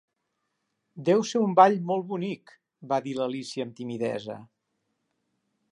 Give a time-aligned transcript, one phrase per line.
[1.09, 2.55] "Deu ser un ball molt bonic",
[2.93, 4.41] va dir l'Alícia amb timidesa.